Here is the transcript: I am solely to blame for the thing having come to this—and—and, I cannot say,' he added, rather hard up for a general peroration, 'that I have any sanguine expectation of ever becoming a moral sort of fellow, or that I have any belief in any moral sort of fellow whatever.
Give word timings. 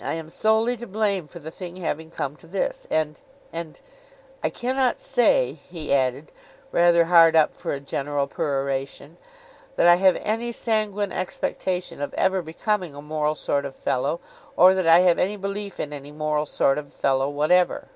I 0.00 0.14
am 0.14 0.30
solely 0.30 0.76
to 0.78 0.86
blame 0.88 1.28
for 1.28 1.38
the 1.38 1.52
thing 1.52 1.76
having 1.76 2.10
come 2.10 2.34
to 2.38 2.46
this—and—and, 2.48 3.80
I 4.42 4.50
cannot 4.50 4.98
say,' 5.00 5.52
he 5.70 5.94
added, 5.94 6.32
rather 6.72 7.04
hard 7.04 7.36
up 7.36 7.54
for 7.54 7.70
a 7.72 7.78
general 7.78 8.26
peroration, 8.26 9.16
'that 9.76 9.86
I 9.86 9.94
have 9.94 10.16
any 10.22 10.50
sanguine 10.50 11.12
expectation 11.12 12.02
of 12.02 12.12
ever 12.14 12.42
becoming 12.42 12.96
a 12.96 13.00
moral 13.00 13.36
sort 13.36 13.64
of 13.64 13.76
fellow, 13.76 14.18
or 14.56 14.74
that 14.74 14.88
I 14.88 14.98
have 15.06 15.20
any 15.20 15.36
belief 15.36 15.78
in 15.78 15.92
any 15.92 16.10
moral 16.10 16.46
sort 16.46 16.76
of 16.76 16.92
fellow 16.92 17.28
whatever. 17.28 17.86